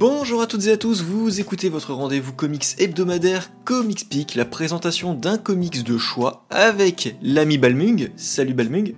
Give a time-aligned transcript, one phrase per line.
[0.00, 4.46] Bonjour à toutes et à tous, vous écoutez votre rendez-vous comics hebdomadaire Comics Peak, la
[4.46, 8.10] présentation d'un comics de choix avec l'ami Balmung.
[8.16, 8.94] Salut Balmung.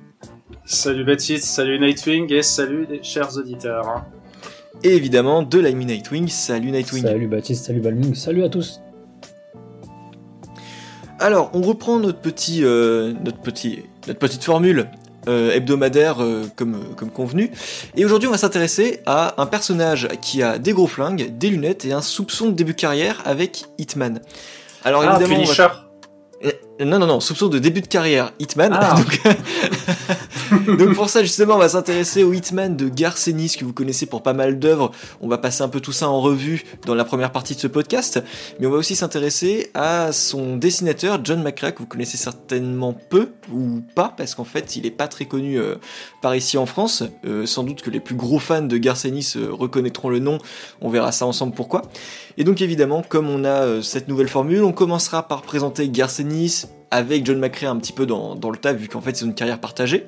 [0.65, 4.05] Salut Baptiste, salut Nightwing et salut les chers auditeurs.
[4.85, 6.29] Et évidemment de l'ami Nightwing.
[6.29, 7.03] Salut Nightwing.
[7.03, 8.81] Salut Baptiste, salut Balmung, salut à tous.
[11.19, 14.87] Alors, on reprend notre petit, euh, notre petit, notre petite formule
[15.29, 17.51] euh, hebdomadaire euh, comme, comme convenu.
[17.97, 21.85] Et aujourd'hui, on va s'intéresser à un personnage qui a des gros flingues, des lunettes
[21.85, 24.21] et un soupçon de début carrière avec Hitman.
[24.85, 25.63] Alors ah, évidemment, Punisher.
[25.63, 25.92] Euh,
[26.85, 28.73] non, non, non, soupçon de début de carrière, Hitman.
[28.75, 28.97] Ah.
[30.67, 34.23] Donc, pour ça, justement, on va s'intéresser au Hitman de Garcenis, que vous connaissez pour
[34.23, 34.93] pas mal d'œuvres.
[35.21, 37.67] On va passer un peu tout ça en revue dans la première partie de ce
[37.67, 38.23] podcast.
[38.59, 43.31] Mais on va aussi s'intéresser à son dessinateur, John McCrae, que vous connaissez certainement peu
[43.53, 45.77] ou pas, parce qu'en fait, il est pas très connu euh,
[46.21, 47.03] par ici en France.
[47.25, 50.39] Euh, sans doute que les plus gros fans de Garcenis reconnaîtront le nom.
[50.81, 51.83] On verra ça ensemble pourquoi.
[52.37, 57.27] Et donc, évidemment, comme on a cette nouvelle formule, on commencera par présenter Garcenis, avec
[57.27, 60.05] John McCrea un petit peu dans, le tas, vu qu'en fait c'est une carrière partagée.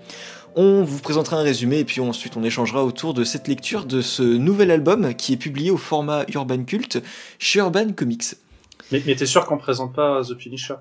[0.55, 4.01] On vous présentera un résumé et puis ensuite on échangera autour de cette lecture de
[4.03, 7.03] ce nouvel album qui est publié au format Urban Cult
[7.41, 8.37] chez Urban Comics.
[8.93, 10.75] Mais, mais t'es sûr qu'on présente pas The Punisher?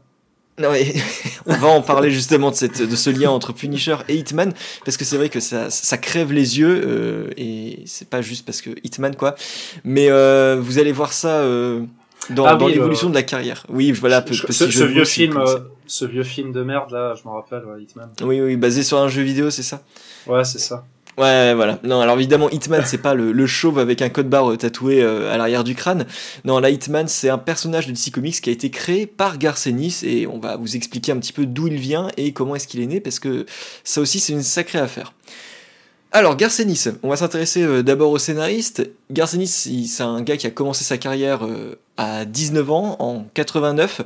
[0.60, 0.94] Non mais
[1.48, 4.54] on va en parler justement de, cette, de ce lien entre Punisher et Hitman
[4.86, 8.46] parce que c'est vrai que ça, ça crève les yeux euh, et c'est pas juste
[8.46, 9.34] parce que Hitman quoi
[9.84, 11.82] mais euh, vous allez voir ça euh,
[12.30, 13.66] dans, ah l'évolution de la carrière.
[13.70, 14.24] Oui, voilà.
[14.28, 18.10] ce, vieux film, euh, ce vieux film de merde là, je m'en rappelle, Hitman.
[18.22, 19.82] Oui, oui, basé sur un jeu vidéo, c'est ça?
[20.28, 20.86] Ouais, c'est ça.
[21.18, 21.80] Ouais, voilà.
[21.84, 25.32] Non, alors évidemment, Hitman, c'est pas le, chauve avec un code barre euh, tatoué euh,
[25.32, 26.06] à l'arrière du crâne.
[26.44, 30.00] Non, là, Hitman, c'est un personnage de DC Comics qui a été créé par Garcenis
[30.04, 32.82] et on va vous expliquer un petit peu d'où il vient et comment est-ce qu'il
[32.82, 33.46] est né parce que
[33.84, 35.14] ça aussi, c'est une sacrée affaire.
[36.16, 38.88] Alors, Garcenis, on va s'intéresser d'abord au scénariste.
[39.10, 39.48] Garcenis,
[39.88, 41.42] c'est un gars qui a commencé sa carrière
[41.98, 44.02] à 19 ans, en 89,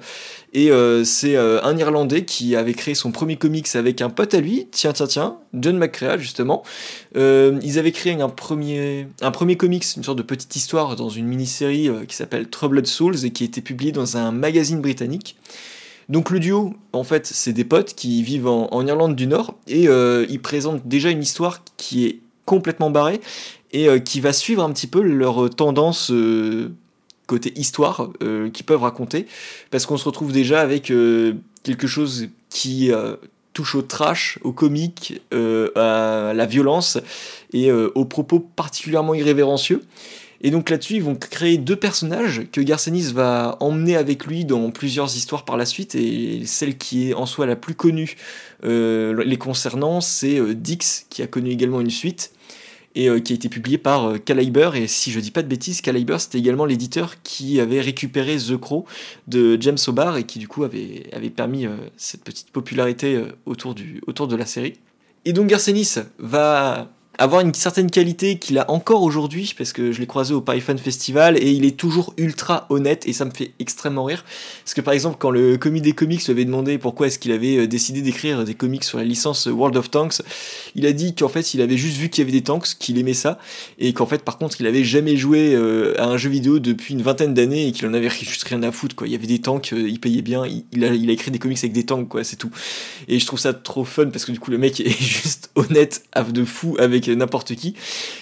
[0.54, 4.34] et euh, c'est euh, un Irlandais qui avait créé son premier comics avec un pote
[4.34, 6.64] à lui, tiens tiens tiens, John McCrea justement.
[7.16, 11.10] Euh, ils avaient créé un premier, un premier comics, une sorte de petite histoire dans
[11.10, 15.38] une mini-série qui s'appelle Troubled Souls et qui a été publiée dans un magazine britannique.
[16.10, 19.88] Donc le duo, en fait, c'est des potes qui vivent en, Irlande du Nord et
[19.88, 23.20] ils présentent déjà une histoire qui est complètement barrée
[23.74, 26.12] et qui va suivre un petit peu leur tendance
[27.28, 29.28] côté histoire euh, qu'ils peuvent raconter,
[29.70, 33.18] parce qu'on se retrouve déjà avec euh, quelque chose qui euh,
[33.54, 36.98] touche au trash, au comique, à la violence
[37.54, 39.82] et aux propos particulièrement irrévérencieux.
[40.42, 44.70] Et donc là-dessus, ils vont créer deux personnages que Garcenis va emmener avec lui dans
[44.72, 45.96] plusieurs histoires par la suite.
[45.96, 48.16] Et celle qui est en soi la plus connue
[48.64, 52.32] les concernant, c'est Dix, qui a connu également une suite
[52.98, 54.72] et euh, qui a été publié par euh, Caliber.
[54.74, 58.58] Et si je dis pas de bêtises, Caliber c'était également l'éditeur qui avait récupéré The
[58.58, 58.86] Crow
[59.28, 61.06] de James O'Barr et qui du coup avait,
[61.36, 64.74] permis euh, cette petite popularité autour de la série.
[65.26, 70.00] Et donc Garcenis va avoir une certaine qualité qu'il a encore aujourd'hui, parce que je
[70.00, 73.52] l'ai croisé au Python Festival, et il est toujours ultra honnête, et ça me fait
[73.60, 74.24] extrêmement rire.
[74.64, 77.32] Parce que par exemple, quand le comité des comics lui avait demandé pourquoi est-ce qu'il
[77.32, 80.22] avait euh, décidé d'écrire des comics sur la licence World of Tanks,
[80.76, 82.98] il a dit qu'en fait, il avait juste vu qu'il y avait des tanks, qu'il
[83.00, 83.40] aimait ça,
[83.80, 86.94] et qu'en fait, par contre, il avait jamais joué euh, à un jeu vidéo depuis
[86.94, 89.08] une vingtaine d'années, et qu'il en avait juste rien à foutre, quoi.
[89.08, 91.40] Il y avait des tanks, euh, il payait bien, il a, il a écrit des
[91.40, 92.52] comics avec des tanks, quoi, c'est tout.
[93.08, 96.04] Et je trouve ça trop fun, parce que du coup, le mec est juste honnête,
[96.32, 97.76] de fou, avec n'importe qui.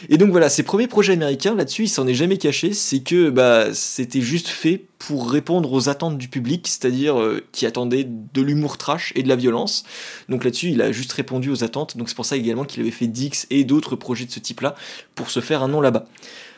[0.09, 3.29] Et donc voilà, ses premiers projets américains, là-dessus, il s'en est jamais caché, c'est que
[3.29, 8.41] bah, c'était juste fait pour répondre aux attentes du public, c'est-à-dire euh, qui attendait de
[8.41, 9.83] l'humour trash et de la violence.
[10.29, 11.97] Donc là-dessus, il a juste répondu aux attentes.
[11.97, 14.75] Donc c'est pour ça également qu'il avait fait Dix et d'autres projets de ce type-là
[15.13, 16.05] pour se faire un nom là-bas.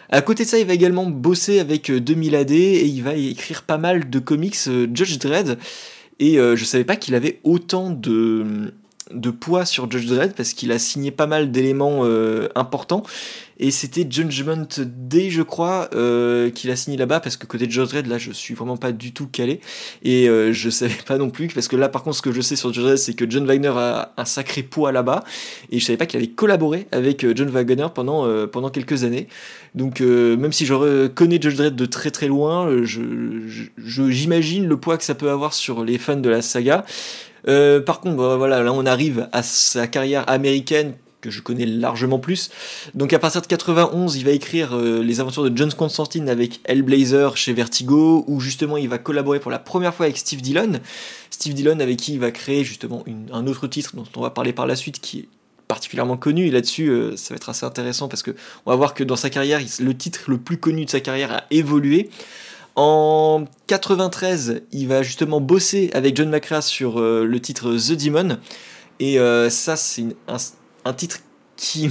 [0.10, 3.16] À côté de ça, il va également bosser avec 2000 euh, AD et il va
[3.16, 5.58] écrire pas mal de comics euh, Judge Dredd.
[6.20, 8.74] Et je savais pas qu'il avait autant de,
[9.12, 13.04] de poids sur Judge Dredd parce qu'il a signé pas mal d'éléments euh, importants
[13.60, 17.90] et c'était Judgment Day je crois euh, qu'il a signé là-bas parce que côté Judge
[17.90, 19.62] Dredd là je suis vraiment pas du tout calé.
[20.04, 22.42] Et euh, je savais pas non plus parce que là par contre ce que je
[22.42, 25.24] sais sur Judge Dredd c'est que John Wagner a un sacré poids là-bas.
[25.72, 29.28] Et je savais pas qu'il avait collaboré avec John Wagner pendant, pendant quelques années.
[29.76, 34.98] Donc même si je connais Judge Dredd de très très loin j'imagine je, le poids
[34.98, 36.86] que ça peut avoir sur les fans de la saga.
[37.48, 40.94] Euh, par contre, bah, voilà, là on arrive à sa carrière américaine
[41.30, 42.50] je connais largement plus.
[42.94, 46.60] Donc à partir de 91, il va écrire euh, les aventures de John Constantine avec
[46.66, 50.80] Hellblazer chez Vertigo, où justement il va collaborer pour la première fois avec Steve Dillon.
[51.30, 54.54] Steve Dillon avec qui il va créer justement un autre titre dont on va parler
[54.54, 55.28] par la suite, qui est
[55.68, 58.32] particulièrement connu et là-dessus ça va être assez intéressant parce que
[58.66, 61.34] on va voir que dans sa carrière le titre le plus connu de sa carrière
[61.34, 62.10] a évolué
[62.78, 68.38] en 93 il va justement bosser avec John McCrea sur le titre The Demon
[69.02, 69.18] et
[69.50, 70.38] ça c'est un,
[70.88, 71.20] un, titre
[71.56, 71.90] qui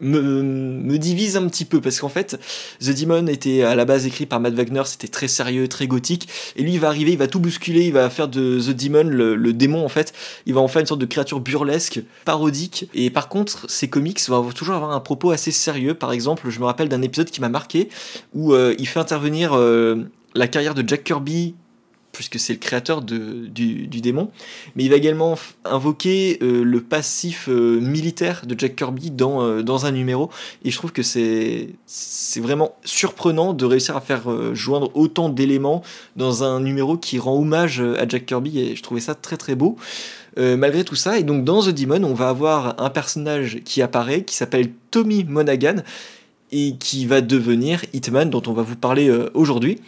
[0.00, 2.38] me, divise un petit peu parce qu'en fait
[2.80, 6.28] The Demon était à la base écrit par Matt Wagner c'était très sérieux très gothique
[6.56, 9.04] et lui il va arriver il va tout bousculer il va faire de The Demon
[9.04, 10.12] le, démon en fait.
[10.44, 14.20] Il va en faire une sorte de créature burlesque parodique et par contre ces comics
[14.28, 15.94] vont toujours avoir un propos assez sérieux.
[15.94, 17.88] Par exemple je me rappelle d'un épisode qui m'a marqué
[18.34, 20.04] où euh, il fait intervenir euh,
[20.34, 21.54] la carrière de Jack Kirby
[22.16, 23.48] puisque c'est le créateur du,
[23.88, 24.30] démon,
[24.74, 29.62] mais il va également invoquer euh, le passif euh, militaire de Jack Kirby dans, euh,
[29.62, 30.30] dans un numéro,
[30.64, 31.68] et je trouve que c'est
[32.36, 35.82] vraiment surprenant de réussir à faire joindre autant d'éléments
[36.16, 39.54] dans un numéro qui rend hommage à Jack Kirby, et je trouvais ça très très
[39.54, 39.76] beau.
[40.36, 44.22] malgré tout ça, et donc dans The Demon, on va avoir un personnage qui apparaît,
[44.22, 45.82] qui s'appelle Tommy Monaghan,
[46.52, 49.78] et qui va devenir Hitman, dont on va vous parler aujourd'hui.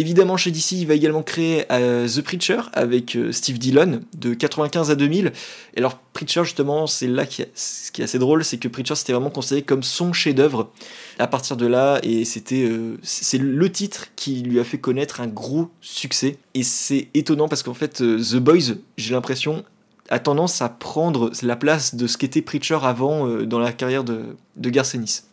[0.00, 4.32] Évidemment, chez DC, il va également créer euh, The Preacher avec euh, Steve Dillon de
[4.32, 5.30] 95 à 2000.
[5.74, 8.94] Et alors, Preacher, justement, c'est là qui ce qui est assez drôle, c'est que Preacher
[8.94, 10.70] c'était vraiment considéré comme son chef-d'œuvre
[11.18, 15.20] à partir de là, et c'était euh, c'est le titre qui lui a fait connaître
[15.20, 16.38] un gros succès.
[16.54, 19.64] Et c'est étonnant parce qu'en fait, The Boys, j'ai l'impression,
[20.08, 24.34] a tendance à prendre la place de ce qu'était Preacher avant dans la carrière de,
[24.56, 25.24] de Garcenis.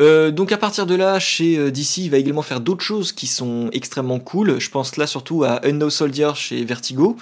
[0.00, 3.12] Euh, donc à partir de là, chez euh, DC, il va également faire d'autres choses
[3.12, 4.58] qui sont extrêmement cool.
[4.58, 7.16] Je pense là surtout à Unknown Soldier chez Vertigo,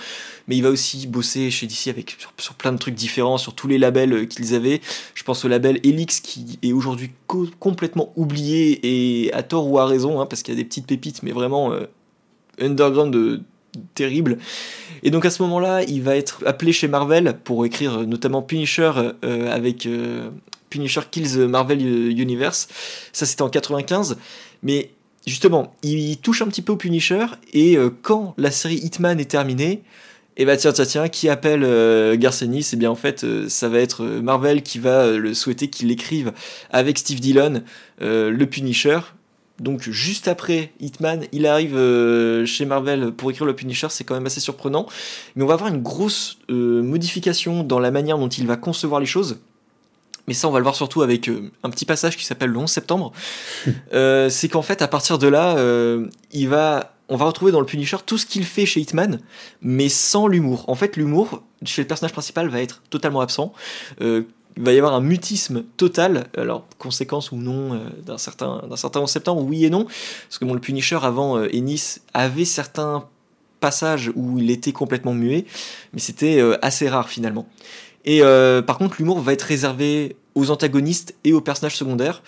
[0.48, 3.68] mais il va aussi bosser chez DC avec sur, plein de trucs différents, sur tous
[3.68, 4.80] les labels euh, qu'ils avaient.
[5.14, 7.10] Je pense au label Helix qui est aujourd'hui
[7.58, 10.86] complètement oublié et à tort ou à raison, hein, parce qu'il y a des petites
[10.86, 11.72] pépites, mais vraiment
[12.60, 13.40] underground de,
[13.94, 14.38] terrible.
[15.02, 18.92] Et donc à ce moment-là, il va être appelé chez Marvel pour écrire notamment Punisher
[19.22, 19.86] avec
[20.72, 21.80] Punisher Kills Marvel
[22.18, 22.68] Universe.
[23.12, 24.16] Ça, c'était en 95.
[24.62, 24.90] Mais
[25.26, 27.26] justement, il touche un petit peu au Punisher.
[27.52, 29.82] Et euh, quand la série Hitman est terminée,
[30.38, 33.50] et eh bah tiens, tiens, tiens, qui appelle euh, Garcenis eh bien en fait, euh,
[33.50, 36.32] ça va être Marvel qui va le souhaiter qu'il écrive
[36.70, 37.62] avec Steve Dillon
[38.00, 38.98] le Punisher.
[39.60, 41.76] Donc juste après Hitman, il arrive
[42.46, 44.86] chez Marvel pour écrire le Punisher, c'est quand même assez surprenant.
[45.36, 49.06] Mais on va avoir une grosse modification dans la manière dont il va concevoir les
[49.06, 49.38] choses.
[50.28, 52.58] Mais ça, on va le voir surtout avec euh, un petit passage qui s'appelle le
[52.58, 53.12] 11 septembre.
[53.92, 57.60] Euh, c'est qu'en fait, à partir de là, euh, il va, on va retrouver dans
[57.60, 59.20] le Punisher tout ce qu'il fait chez Hitman,
[59.60, 60.64] mais sans l'humour.
[60.68, 63.52] En fait, l'humour chez le personnage principal va être totalement absent.
[64.00, 64.24] il
[64.56, 69.10] va y avoir un mutisme total, alors conséquence ou non d'un certain, d'un certain 11
[69.10, 73.04] septembre, oui et non, parce que bon, le Punisher avant Ennis avait certains
[73.60, 75.44] passages où il était complètement muet,
[75.92, 77.46] mais c'était assez rare finalement.
[78.04, 82.22] Et euh, par contre, l'humour va être réservé aux antagonistes et aux personnages secondaires,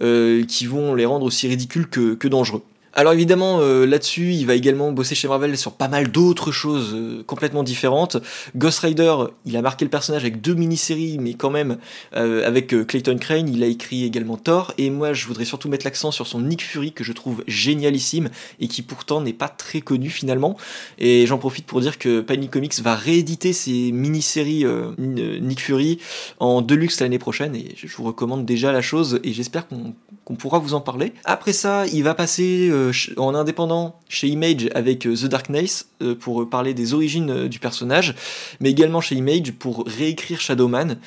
[0.00, 2.62] euh, qui vont les rendre aussi ridicules que dangereux.
[2.98, 6.94] Alors évidemment, euh, là-dessus, il va également bosser chez Marvel sur pas mal d'autres choses
[6.96, 8.16] euh, complètement différentes.
[8.56, 9.14] Ghost Rider,
[9.46, 11.78] il a marqué le personnage avec deux mini-séries, mais quand même,
[12.16, 14.74] euh, avec Clayton Crane, il a écrit également Thor.
[14.78, 18.30] Et moi, je voudrais surtout mettre l'accent sur son Nick Fury, que je trouve génialissime,
[18.58, 20.56] et qui pourtant n'est pas très connu finalement.
[20.98, 24.64] Et j'en profite pour dire que Panini Comics va rééditer ses mini-séries
[24.98, 26.00] Nick Fury
[26.40, 30.58] en deluxe l'année prochaine, et je vous recommande déjà la chose, et j'espère qu'on pourra
[30.58, 31.12] vous en parler.
[31.24, 32.72] Après ça, il va passer
[33.16, 38.14] en indépendant chez Image avec euh, The Darkness euh, pour parler des origines du personnage,
[38.60, 40.98] mais également chez Image pour réécrire Shadowman.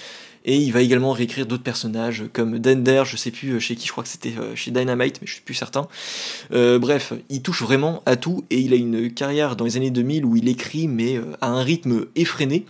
[0.43, 3.91] Et il va également réécrire d'autres personnages comme Dender, je sais plus chez qui, je
[3.91, 5.87] crois que c'était chez Dynamite, mais je suis plus certain.
[6.49, 10.25] bref, il touche vraiment à tout et il a une carrière dans les années 2000
[10.25, 12.65] où il écrit, mais à un rythme effréné.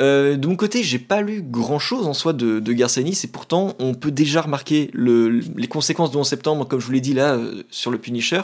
[0.00, 3.74] Euh, de mon côté, j'ai pas lu grand chose en soi de, de et pourtant
[3.78, 7.34] on peut déjà remarquer les conséquences de 11 septembre, comme je vous l'ai dit là,
[7.34, 8.40] euh, sur le Punisher.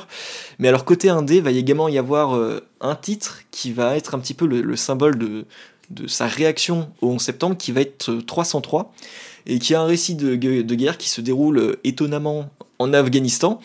[0.58, 4.18] Mais alors, côté indé, va également y avoir euh, un titre qui va être un
[4.18, 5.46] petit peu le, symbole de,
[6.06, 8.92] sa réaction au 11 septembre, qui va être 303,
[9.46, 13.60] et qui a un récit de guerre qui se déroule étonnamment en Afghanistan.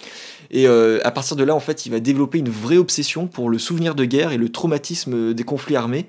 [0.51, 3.57] Et à partir de là, en fait, il va développer une vraie obsession pour le
[3.57, 6.05] souvenir de guerre et le traumatisme des conflits armés.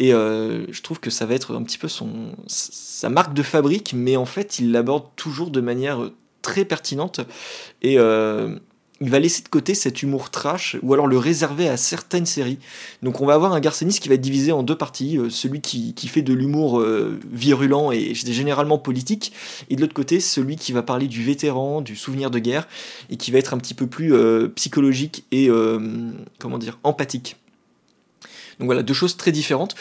[0.00, 1.86] Et euh, je trouve que ça va être un petit peu
[2.46, 7.20] sa marque de fabrique, mais en fait, il l'aborde toujours de manière très pertinente.
[7.82, 8.56] Et euh,
[9.02, 12.58] il va laisser de côté cet humour trash, ou alors le réserver à certaines séries.
[13.02, 15.60] Donc on va avoir un Garcenis qui va être divisé en deux parties, euh, celui
[15.60, 16.82] qui, qui, fait de l'humour
[17.30, 19.34] virulent et généralement politique,
[19.68, 22.66] et de l'autre côté celui qui va parler du vétéran, du souvenir de guerre,
[23.10, 24.14] et qui va être un petit peu plus
[24.54, 25.50] psychologique et,
[26.38, 27.36] comment dire, empathique.
[28.60, 29.74] Donc voilà, deux choses très différentes.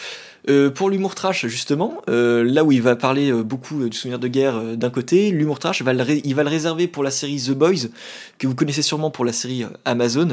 [0.49, 4.19] Euh, pour l'humour trash, justement, euh, là où il va parler euh, beaucoup du souvenir
[4.19, 7.51] de guerre d'un côté, l'humour trash, va il va le réserver pour la série The
[7.51, 7.89] Boys,
[8.37, 10.29] que vous connaissez sûrement pour la série Amazon.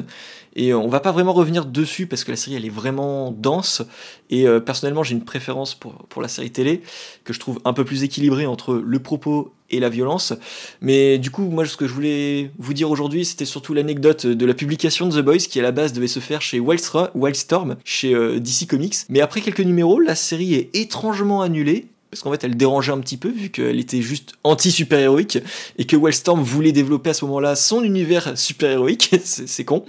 [0.56, 3.82] Et on va pas vraiment revenir dessus parce que la série elle est vraiment dense.
[4.30, 6.80] Et personnellement, j'ai une préférence pour, pour la série télé
[7.24, 10.32] que je trouve un peu plus équilibrée entre le propos et la violence.
[10.80, 14.46] Mais du coup, moi, ce que je voulais vous dire aujourd'hui, c'était surtout l'anecdote de
[14.46, 18.14] la publication de The Boys, qui à la base devait se faire chez Wildstorm, chez
[18.14, 18.96] euh, DC Comics.
[19.08, 23.00] Mais après quelques numéros, la série est étrangement annulée parce qu'en fait elle dérangeait un
[23.00, 25.38] petit peu vu qu'elle était juste anti-super-héroïque
[25.78, 29.84] et que Wellstorm voulait développer à ce moment-là son univers super-héroïque, c'est con.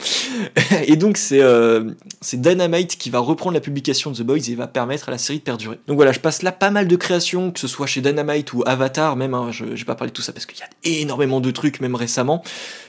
[0.85, 1.91] Et donc c'est euh,
[2.33, 5.39] Dynamite qui va reprendre la publication de The Boys et va permettre à la série
[5.39, 5.79] de perdurer.
[5.87, 8.63] Donc voilà, je passe là pas mal de créations, que ce soit chez Dynamite ou
[8.65, 11.39] Avatar, même, hein, je, vais pas parler de tout ça parce qu'il y a énormément
[11.39, 12.43] de trucs, même récemment,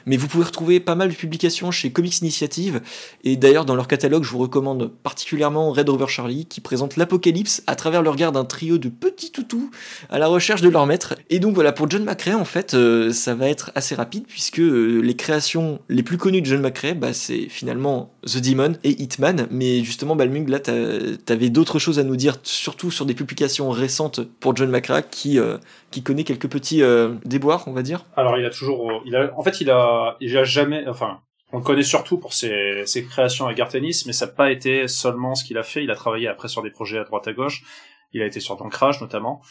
[0.07, 2.81] mais vous pouvez retrouver pas mal de publications chez Comics Initiative,
[3.25, 7.63] et d'ailleurs dans leur catalogue je vous recommande particulièrement Red Rover Charlie qui présente l'apocalypse
[7.67, 9.71] à travers le regard d'un trio de petits toutou
[10.09, 11.15] à la recherche de leur maître.
[11.31, 14.61] Et donc voilà, pour John McCrea, en fait, euh, ça va être assez rapide puisque
[14.61, 18.91] euh, les créations les plus connues de John McCrea, bah, c'est finalement The Demon et
[19.03, 19.49] Hitman.
[19.51, 24.21] Mais justement, Balmung, là, t'avais d'autres choses à nous dire, surtout sur des publications récentes
[24.41, 25.59] pour John McCrea qui, euh,
[25.91, 26.83] qui connaît quelques petits
[27.25, 28.05] déboires, on va dire.
[28.17, 31.21] Alors, il a toujours, il a, en fait, il a, il a jamais, enfin,
[31.53, 34.87] on le connaît surtout pour ses, ses créations à Gartenis, mais ça n'a pas été
[34.87, 35.83] seulement ce qu'il a fait.
[35.83, 37.63] Il a travaillé après sur des projets à droite à gauche.
[38.13, 39.43] Il a été sur Crash notamment.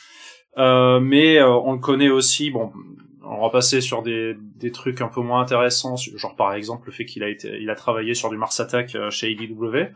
[0.58, 2.72] Euh, mais euh, on le connaît aussi, bon,
[3.30, 6.92] on va passer sur des, des trucs un peu moins intéressants, genre par exemple le
[6.92, 9.92] fait qu'il a été, il a travaillé sur du Mars Attack euh, chez IDW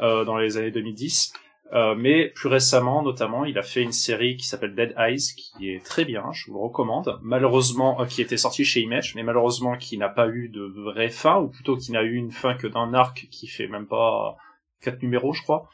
[0.00, 1.32] euh, dans les années 2010.
[1.72, 5.68] Euh, mais plus récemment, notamment, il a fait une série qui s'appelle Dead Eyes, qui
[5.68, 7.18] est très bien, je vous recommande.
[7.22, 11.38] Malheureusement, qui était sortie chez Image, mais malheureusement qui n'a pas eu de vraie fin,
[11.40, 14.36] ou plutôt qui n'a eu une fin que d'un arc qui fait même pas
[14.80, 15.68] quatre numéros, je crois.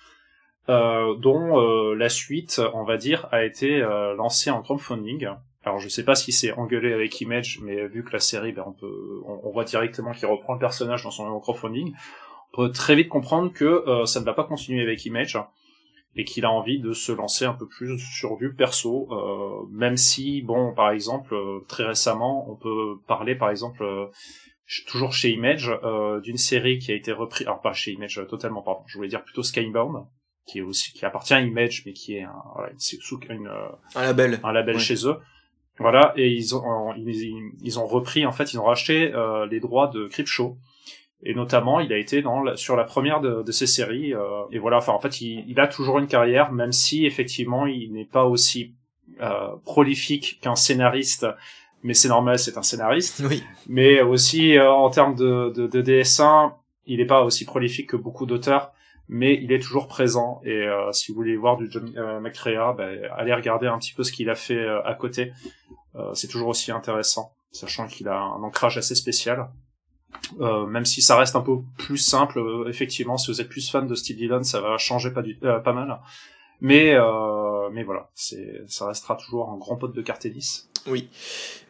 [0.68, 5.26] Euh, dont euh, la suite, on va dire, a été euh, lancée en crowdfunding.
[5.64, 8.72] Alors je sais pas si c'est engueulé avec Image, mais vu que la série, ben,
[8.82, 11.92] on voit directement qu'il reprend le personnage dans son crowdfunding,
[12.52, 15.38] on peut très vite comprendre que ça ne va pas continuer avec Image
[16.16, 19.08] et qu'il a envie de se lancer un peu plus sur du perso,
[19.70, 21.36] même si, bon, par exemple,
[21.68, 24.10] très récemment, on peut parler, par exemple,
[24.88, 25.72] toujours chez Image,
[26.24, 29.22] d'une série qui a été reprise, alors pas chez Image totalement, pardon, je voulais dire
[29.22, 30.04] plutôt Skybound,
[30.46, 33.68] qui est aussi qui appartient à Image mais qui est un, voilà, sous une, euh,
[33.94, 34.40] un label.
[34.42, 35.16] un label chez eux.
[35.78, 39.60] Voilà et ils ont ils, ils, ont repris en fait ils ont racheté euh, les
[39.60, 40.58] droits de Creepshow
[41.24, 44.58] et notamment il a été dans sur la première de, de ces séries euh, et
[44.58, 48.04] voilà enfin en fait il, il, a toujours une carrière même si effectivement il n'est
[48.04, 48.74] pas aussi
[49.20, 51.26] euh, prolifique qu'un scénariste.
[51.84, 53.22] Mais c'est normal c'est un scénariste.
[53.28, 53.42] Oui.
[53.68, 56.54] mais aussi euh, en termes de, de, de dessin
[56.86, 58.72] il n'est pas aussi prolifique que beaucoup d'auteurs
[59.12, 60.40] mais il est toujours présent.
[60.42, 64.04] Et euh, si vous voulez voir du John euh, ben, allez regarder un petit peu
[64.04, 65.32] ce qu'il a fait euh, à côté.
[66.14, 69.48] c'est toujours aussi intéressant, sachant qu'il a un ancrage assez spécial.
[70.40, 73.94] même si ça reste un peu plus simple, effectivement, si vous êtes plus fan de
[73.94, 76.00] Steve Dillon, ça va changer pas, du, pas mal.
[76.62, 76.96] Mais
[77.70, 80.68] mais voilà, ça restera toujours un grand pote de Cartelis.
[80.86, 81.10] Oui.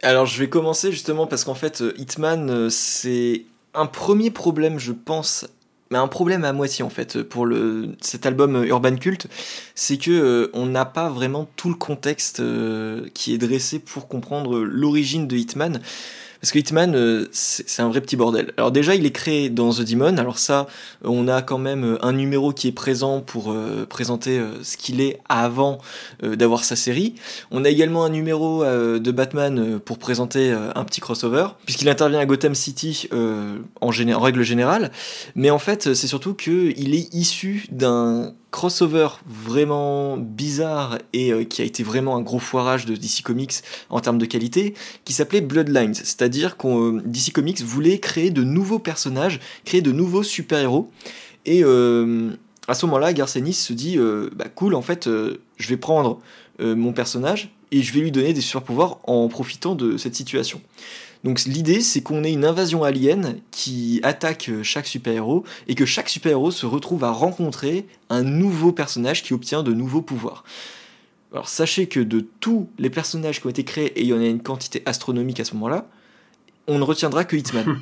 [0.03, 3.45] Alors je vais commencer justement parce qu'en fait Hitman c'est
[3.75, 5.47] un premier problème je pense
[5.93, 9.27] mais un problème à moitié en fait pour le, cet album Urban Cult,
[9.75, 14.09] c'est que euh, on n'a pas vraiment tout le contexte euh, qui est dressé pour
[14.09, 15.83] comprendre l'origine de Hitman.
[16.43, 18.53] Parce que Hitman, euh, c'est un vrai petit bordel.
[18.57, 20.17] Alors déjà, il est créé dans The Demon.
[20.17, 20.67] Alors ça,
[21.05, 25.01] on a quand même euh, un numéro qui est présent pour euh, présenter ce qu'il
[25.01, 25.79] est avant
[26.21, 27.15] d'avoir sa série.
[27.53, 32.27] On a également un numéro de Batman pour présenter un petit crossover, puisqu'il intervient à
[32.27, 34.91] Gotham City en, en règle générale.
[35.35, 41.63] Mais en fait, c'est surtout qu'il est issu d'un crossover vraiment bizarre et euh, qui
[41.63, 43.55] a été vraiment un gros foirage de DC Comics
[43.91, 45.95] en termes de qualité, qui s'appelait Bloodlines.
[45.95, 50.91] C'est-à-dire que euh, DC Comics voulait créer de nouveaux personnages, créer de nouveaux super-héros.
[51.47, 52.31] Et euh,
[52.69, 53.99] à ce moment-là, Garcenis se dit
[54.37, 56.21] bah cool, en fait, je vais prendre
[56.61, 60.61] mon personnage et je vais lui donner des super-pouvoirs en profitant de cette situation.
[61.25, 65.87] Donc l'idée, c'est qu'on ait une invasion alien qui attaque euh, chaque super-héros et que
[65.87, 70.45] chaque super-héros se retrouve à rencontrer un nouveau personnage qui obtient de nouveaux pouvoirs.
[71.33, 74.21] Alors sachez que de tous les personnages qui ont été créés, et il y en
[74.21, 75.89] a une quantité astronomique à ce moment-là,
[76.67, 77.79] on ne retiendra que Hitman.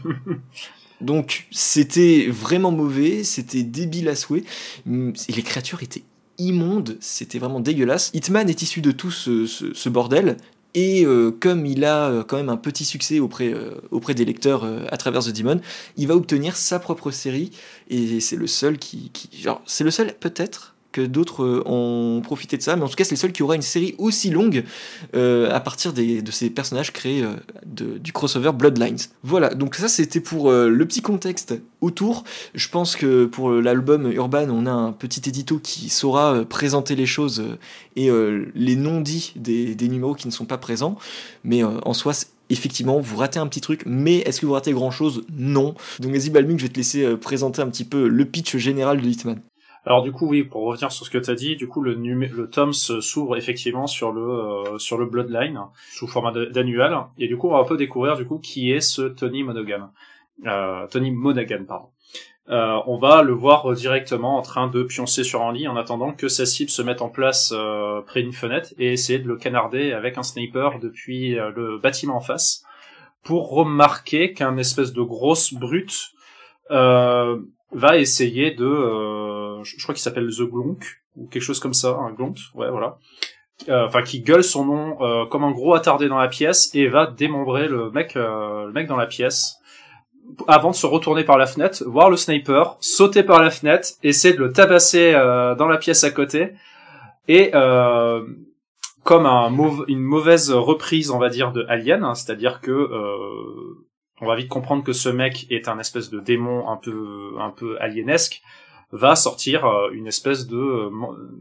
[1.01, 4.45] Donc c'était vraiment mauvais, c'était débile à souhait,
[4.87, 6.05] et les créatures étaient
[6.39, 8.11] immondes, c'était vraiment dégueulasse.
[8.13, 10.37] Hitman est issu de tout ce, ce bordel,
[10.75, 14.25] et euh, comme il a euh, quand même un petit succès auprès, euh, auprès des
[14.25, 15.61] lecteurs à travers The Demon,
[15.97, 17.51] il va obtenir sa propre série.
[17.89, 19.11] Et c'est le seul qui.
[19.13, 22.89] qui genre, c'est le seul, peut-être, que d'autres euh, ont profité de ça, mais en
[22.89, 24.65] tout cas c'est le seul qui aura une série aussi longue
[25.15, 28.99] euh, à partir de ces personnages créés euh, du crossover Bloodlines.
[29.23, 32.25] Voilà, donc ça c'était pour le petit contexte autour.
[32.55, 37.07] Je pense que pour l'album Urban, on a un petit édito qui saura présenter les
[37.07, 37.45] choses
[37.97, 38.11] et
[38.55, 40.97] les non-dits des, des, numéros qui ne sont pas présents,
[41.45, 42.13] mais en soi
[42.49, 45.75] effectivement, vous ratez un petit truc, mais est-ce que vous ratez grand chose Non.
[46.01, 49.41] Donc, vas-y, je vais te laisser présenter un petit peu le pitch général de Hitman.
[49.87, 51.95] Alors du coup oui, pour revenir sur ce que tu as dit, du coup le,
[51.95, 55.61] le tome s'ouvre effectivement sur le euh, sur le Bloodline
[55.93, 58.81] sous format d'annual et du coup on va un peu découvrir du coup qui est
[58.81, 59.91] ce Tony Monaghan.
[60.47, 61.89] Euh, Tony Monaghan pardon.
[62.51, 66.13] Euh, on va le voir directement en train de pioncer sur un lit en attendant
[66.13, 69.37] que sa cible se mette en place euh, près d'une fenêtre et essayer de le
[69.37, 72.65] canarder avec un sniper depuis euh, le bâtiment en face
[73.23, 76.13] pour remarquer qu'un espèce de grosse brute
[76.71, 78.65] va essayer de
[79.65, 82.99] je crois qu'il s'appelle The Glonk ou quelque chose comme ça, un Glont, ouais voilà.
[83.69, 86.89] Euh, enfin, qui gueule son nom euh, comme un gros attardé dans la pièce et
[86.89, 89.57] va démembrer le mec, euh, le mec dans la pièce
[90.49, 94.33] avant de se retourner par la fenêtre, voir le sniper, sauter par la fenêtre, essayer
[94.33, 96.53] de le tabasser dans la pièce à côté
[97.27, 97.51] et
[99.03, 99.53] comme un
[99.89, 102.89] une mauvaise reprise, on va dire, de Alien, hein, c'est-à-dire que
[104.21, 107.51] on va vite comprendre que ce mec est un espèce de démon un peu un
[107.51, 108.41] peu alienesque
[108.93, 110.91] va sortir euh, une espèce de, euh,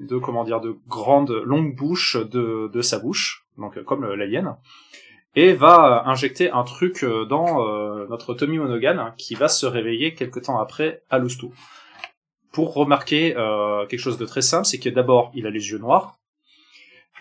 [0.01, 4.57] de comment dire, de grande longue bouche de, de sa bouche, donc euh, comme l'alien,
[5.35, 7.63] et va injecter un truc dans
[8.07, 11.51] notre Tommy Monoghan qui va se réveiller quelque temps après à l'hosto.
[12.51, 13.35] Pour remarquer
[13.87, 16.17] quelque chose de très simple, c'est que d'abord il a les yeux noirs,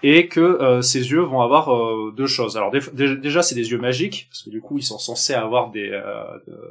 [0.02, 1.68] et que ses yeux vont avoir
[2.12, 2.56] deux choses.
[2.56, 5.92] Alors déjà c'est des yeux magiques parce que du coup ils sont censés avoir des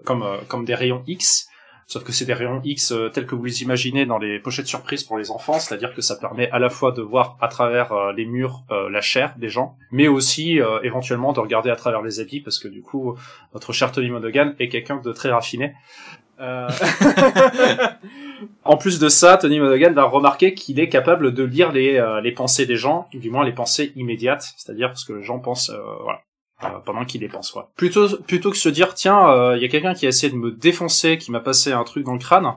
[0.06, 1.48] comme comme des rayons X
[1.90, 4.68] Sauf que c'est des rayons X euh, tels que vous les imaginez dans les pochettes
[4.68, 7.94] surprises pour les enfants, c'est-à-dire que ça permet à la fois de voir à travers
[7.94, 12.02] euh, les murs euh, la chair des gens, mais aussi éventuellement de regarder à travers
[12.02, 13.16] les habits, parce que du coup,
[13.54, 15.76] notre cher Tony Monaghan est quelqu'un de très raffiné.
[18.64, 22.32] en plus de ça, Tony Monaghan va remarquer qu'il est capable de lire les, les
[22.32, 25.72] pensées des gens, du moins les pensées immédiates, c'est-à-dire parce que les gens pensent,
[26.04, 26.22] voilà,
[26.64, 27.72] euh, pendant qu'il dépense quoi.
[27.76, 30.38] Plutôt plutôt que se dire tiens il euh, y a quelqu'un qui a essayé de
[30.38, 32.52] me défoncer, qui m'a passé un truc dans le crâne,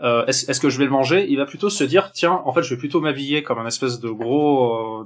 [0.00, 1.26] euh, est-ce est que je vais le manger?
[1.28, 4.00] Il va plutôt se dire tiens en fait je vais plutôt m'habiller comme un espèce
[4.00, 5.04] de gros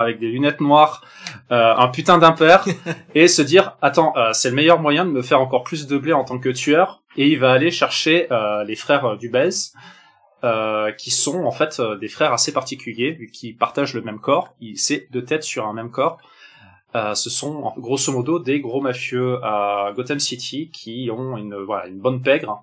[0.00, 1.04] avec des lunettes noires,
[1.50, 2.64] un putain d'impair,
[3.14, 6.12] et se dire attends c'est le meilleur moyen de me faire encore plus de blé
[6.12, 8.26] en tant que tueur, et il va aller chercher
[8.66, 9.30] les frères du
[10.44, 14.54] euh, qui sont en fait des frères assez particuliers vu qu'ils partagent le même corps,
[14.76, 16.18] c'est deux têtes sur un même corps
[16.94, 21.86] euh, ce sont grosso modo des gros mafieux à Gotham City qui ont une voilà
[21.86, 22.62] une bonne pègre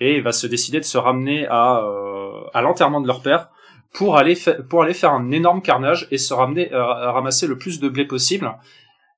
[0.00, 3.48] et va se décider de se ramener à euh, à l'enterrement de leur père
[3.94, 4.36] pour aller
[4.68, 8.04] pour aller faire un énorme carnage et se ramener euh, ramasser le plus de blé
[8.04, 8.54] possible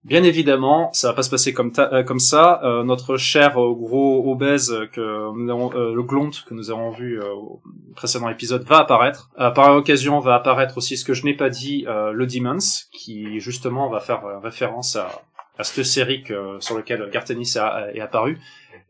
[0.07, 2.61] Bien évidemment, ça va pas se passer comme, euh, ça.
[2.63, 7.61] Euh, notre cher euh, gros obèse que le glont que nous avons vu au
[7.97, 9.31] précédent épisode va apparaître.
[9.37, 13.89] par occasion, va apparaître aussi ce que je n'ai pas dit, le Demons, qui justement
[13.89, 15.09] va faire référence à,
[15.59, 17.55] à cette série que, sur laquelle Gartenis
[17.93, 18.39] est apparu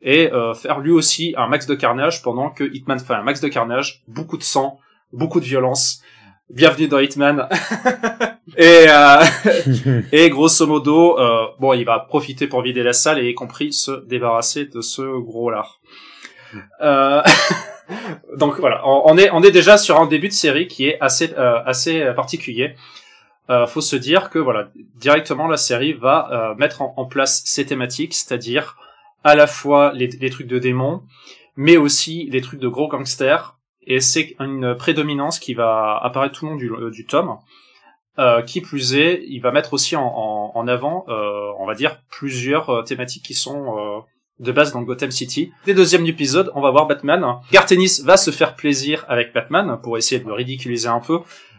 [0.02, 3.48] et faire lui aussi un max de carnage pendant que Hitman fait un max de
[3.48, 4.80] carnage, beaucoup de sang,
[5.14, 6.02] beaucoup de violence.
[6.50, 7.48] Bienvenue dans Hitman.
[8.56, 9.24] Et, euh,
[10.12, 13.72] et grosso modo, euh, bon, il va profiter pour vider la salle et y compris
[13.72, 15.80] se débarrasser de ce gros lard.
[16.80, 17.22] Euh,
[18.36, 21.32] donc voilà, on est on est déjà sur un début de série qui est assez
[21.36, 22.74] euh, assez particulier.
[23.48, 27.64] Euh, faut se dire que voilà, directement la série va euh, mettre en, place ces
[27.64, 28.76] thématiques, c'est-à-dire
[29.22, 31.02] à la fois les, les, trucs de démons,
[31.54, 33.56] mais aussi les trucs de gros gangsters.
[33.86, 37.36] Et c'est une prédominance qui va apparaître tout le long du, du tome.
[38.18, 42.70] Euh, qui plus est, il va mettre aussi en, avant, euh, on va dire, plusieurs
[42.70, 44.00] euh, thématiques qui sont euh,
[44.38, 45.52] de base dans Gotham City.
[45.66, 47.22] Dès le deuxième épisode, on va voir Batman.
[47.52, 51.18] Gartenis va se faire plaisir avec Batman pour essayer de le ridiculiser un peu,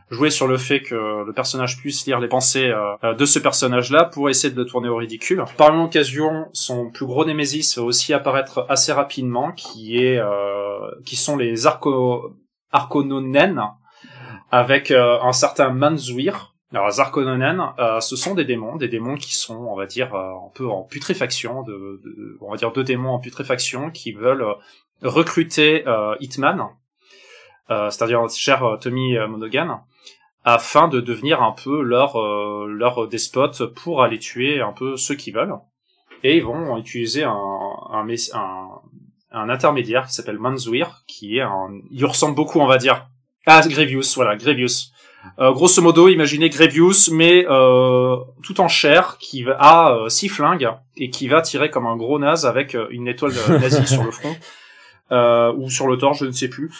[0.09, 4.27] jouer sur le fait que le personnage puisse lire les pensées de ce personnage-là pour
[4.27, 5.45] essayer de le tourner au ridicule.
[5.57, 10.19] Par l'occasion, son plus gros némésis va aussi apparaître assez rapidement, qui est,
[11.05, 12.33] qui sont les Arco
[14.51, 16.53] avec euh, un certain Manzuir.
[16.73, 20.33] Alors Zarkononen, euh, ce sont des démons, des démons qui sont, on va dire, euh,
[20.33, 22.01] un peu en putréfaction, de,
[22.41, 24.45] on va dire deux démons en putréfaction qui veulent
[25.01, 25.85] recruter
[26.19, 26.69] Hitman,
[27.69, 29.81] c'est-à-dire cher Tommy Monoghan,
[30.43, 32.17] afin de devenir un peu leur
[32.65, 35.55] leur despote pour aller tuer un peu ceux qui veulent.
[36.23, 37.57] Et ils vont utiliser un
[37.91, 38.67] un, un,
[39.31, 43.07] un intermédiaire qui s'appelle Manzuir, qui est un, il ressemble beaucoup, on va dire,
[43.49, 44.91] Ah, Grievous, voilà, Grievous.
[45.39, 50.69] Euh, grosso modo, imaginez Grievous, mais euh, tout en chair, qui a euh, six flingues
[50.97, 53.31] et qui va tirer comme un gros naze avec euh, une étoile
[53.61, 54.35] nazie sur le front
[55.13, 56.71] euh, ou sur le torse, je ne sais plus,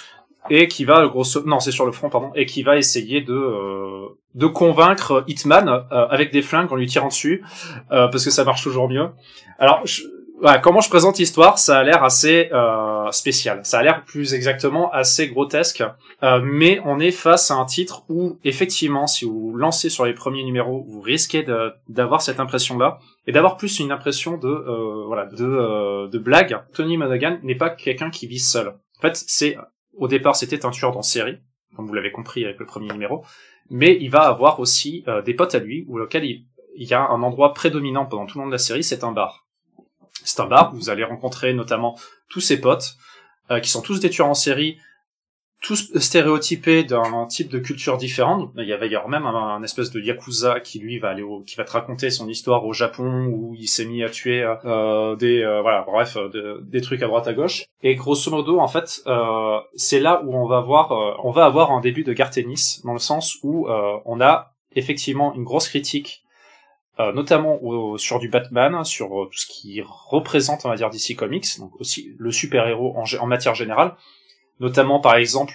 [0.49, 3.33] et qui va grosso non c'est sur le front pardon et qui va essayer de
[3.33, 7.43] euh, de convaincre Hitman avec des flingues en lui tirant dessus
[7.89, 9.09] parce que ça marche toujours mieux.
[9.57, 10.03] Alors je,
[10.39, 13.61] voilà, comment je présente l'histoire, ça a l'air assez euh, spécial.
[13.63, 15.83] Ça a l'air plus exactement assez grotesque.
[16.21, 20.13] Euh, mais on est face à un titre où, effectivement, si vous lancez sur les
[20.13, 21.43] premiers numéros, vous risquez
[21.89, 26.59] d'avoir cette impression-là et d'avoir plus une impression de euh, voilà de, euh, de blague.
[26.73, 28.67] Tony Monaghan n'est pas quelqu'un qui vit seul.
[28.67, 29.57] En fait, c'est
[29.95, 31.39] au départ c'était un tueur dans série,
[31.75, 33.25] comme vous l'avez compris avec le premier numéro,
[33.71, 36.45] mais il va avoir aussi des potes à lui, où lequel il,
[36.75, 39.11] il y a un endroit prédominant pendant tout le long de la série, c'est un
[39.11, 39.46] bar
[40.23, 41.97] c'est un bar où vous allez rencontrer notamment
[42.29, 42.95] tous ses potes,
[43.51, 44.77] euh, qui sont tous des tueurs en série,
[45.61, 48.51] tous stéréotypés d'un type de culture différente.
[48.57, 51.63] Il y avait même un, espèce de yakuza qui lui va aller au, qui va
[51.63, 55.61] te raconter son histoire au Japon où il s'est mis à tuer euh, des euh,
[55.61, 56.15] voilà bref
[56.61, 57.65] des trucs à droite à gauche.
[57.81, 59.01] Et grosso modo en fait
[59.75, 60.91] c'est là où on va voir
[61.23, 65.43] on va avoir un début de Gartenis dans le sens où on a effectivement une
[65.43, 66.23] grosse critique
[66.99, 67.59] euh, notamment
[67.97, 71.79] sur du Batman, sur euh, tout ce qui représente, on va dire, DC Comics, donc
[71.79, 73.95] aussi le super-héros en, matière générale.
[74.59, 75.53] Notamment, par exemple,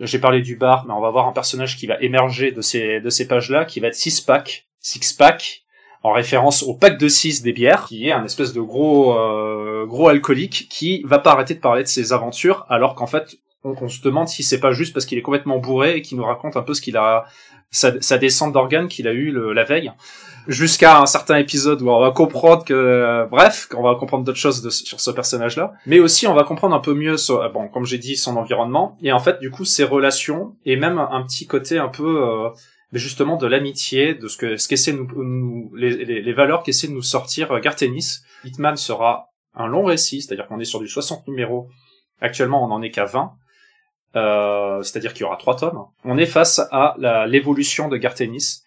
[0.00, 3.00] j'ai parlé du bar, mais on va voir un personnage qui va émerger de ces,
[3.00, 5.64] de ces pages-là, qui va être six-pack, six-pack,
[6.02, 9.84] en référence au pack de 6 des bières, qui est un espèce de gros euh,
[9.86, 13.88] gros alcoolique qui va pas arrêter de parler de ses aventures, alors qu'en fait, on,
[13.88, 16.56] se demande si c'est pas juste parce qu'il est complètement bourré et qu'il nous raconte
[16.56, 17.26] un peu ce qu'il a,
[17.70, 19.92] sa, descente d'organes qu'il a eu la veille
[20.48, 24.38] jusqu'à un certain épisode où on va comprendre que, euh, bref, qu'on va comprendre d'autres
[24.38, 27.84] choses sur ce personnage-là, mais aussi on va comprendre un peu mieux, euh, bon, comme
[27.84, 31.46] j'ai dit, son environnement, et en fait, du coup, ses relations, et même un, petit
[31.46, 32.48] côté un peu, euh,
[32.92, 36.92] justement, de l'amitié, de ce que, ce qu'essaie nous, nous les, les, valeurs qu'essaie de
[36.92, 38.20] nous sortir euh, Gartenis.
[38.44, 41.68] Hitman sera un long récit, c'est-à-dire qu'on est sur du 60 numéros.
[42.20, 43.32] Actuellement, on en est qu'à 20.
[44.16, 45.84] Euh, c'est-à-dire qu'il y aura trois tomes.
[46.04, 46.96] On est face à
[47.28, 48.62] l'évolution de Gartenis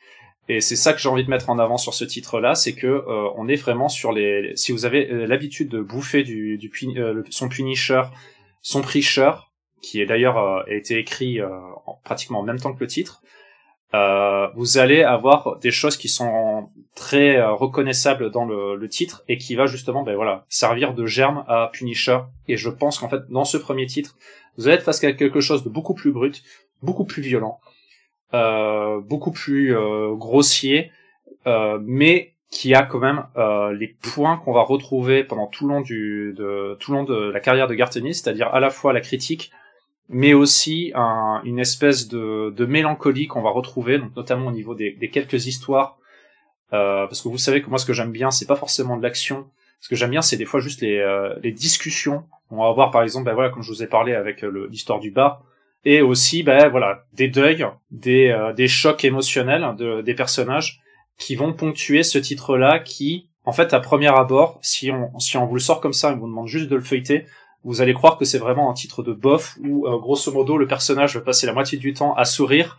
[0.49, 2.87] et c'est ça que j'ai envie de mettre en avant sur ce titre-là, c'est que
[2.87, 4.51] euh, on est vraiment sur les.
[4.55, 8.03] Si vous avez euh, l'habitude de bouffer du, du euh, son Punisher,
[8.61, 9.31] son Preacher,
[9.81, 11.39] qui est d'ailleurs a été écrit
[12.05, 13.21] pratiquement en même temps que le titre,
[14.55, 19.55] vous allez avoir des choses qui sont très reconnaissables dans le, le, titre et qui
[19.55, 22.19] va justement, ben voilà, servir de germe à Punisher.
[22.47, 24.15] Et je pense qu'en fait, dans ce premier titre,
[24.57, 26.43] vous allez être face à quelque chose de beaucoup plus brut,
[26.81, 27.59] beaucoup plus violent
[28.33, 30.91] euh, beaucoup plus euh, grossier,
[31.45, 33.25] euh, mais qui a quand même
[33.77, 37.31] les points qu'on va retrouver pendant tout le long du de tout le long de
[37.31, 39.51] la carrière de Gartenis, c'est-à-dire à la fois la critique,
[40.07, 44.75] mais aussi un, une espèce de, de mélancolie qu'on va retrouver, donc notamment au niveau
[44.75, 45.97] des, des quelques histoires,
[46.69, 49.47] parce que vous savez que moi ce que j'aime bien, c'est pas forcément de l'action.
[49.83, 51.03] Ce que j'aime bien, c'est des fois juste les,
[51.43, 52.23] les discussions.
[52.49, 55.11] On va voir par exemple, ben voilà, comme je vous ai parlé avec l'histoire du
[55.11, 55.43] bar,
[55.85, 60.81] et aussi ben voilà des deuils, des, euh, des chocs émotionnels de, des personnages
[61.17, 65.45] qui vont ponctuer ce titre-là qui en fait à premier abord si on si on
[65.45, 67.25] vous le sort comme ça et on vous demande juste de le feuilleter
[67.63, 70.67] vous allez croire que c'est vraiment un titre de bof où euh, grosso modo le
[70.67, 72.77] personnage va passer la moitié du temps à sourire